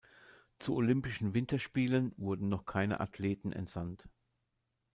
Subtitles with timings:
[0.57, 4.09] Zu Olympischen Winterspielen wurden noch keine Athleten entsandt.